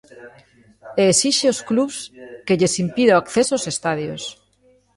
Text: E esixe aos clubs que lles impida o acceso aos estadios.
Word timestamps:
E 1.01 1.03
esixe 1.13 1.45
aos 1.49 1.61
clubs 1.69 1.97
que 2.45 2.57
lles 2.59 2.73
impida 2.83 3.15
o 3.17 3.21
acceso 3.23 3.51
aos 3.53 3.69
estadios. 3.73 4.23